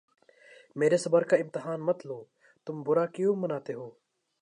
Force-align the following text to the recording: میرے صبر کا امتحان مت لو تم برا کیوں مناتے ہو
میرے 0.75 0.97
صبر 1.03 1.23
کا 1.29 1.35
امتحان 1.43 1.79
مت 1.87 1.99
لو 2.07 2.19
تم 2.67 2.75
برا 2.85 3.05
کیوں 3.15 3.35
مناتے 3.41 3.73
ہو 3.73 3.89